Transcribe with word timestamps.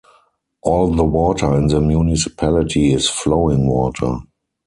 All 0.63 0.87
the 0.95 1.03
water 1.03 1.55
in 1.55 1.67
the 1.67 1.79
municipality 1.79 2.91
is 2.91 3.07
flowing 3.07 3.67
water. 3.67 4.15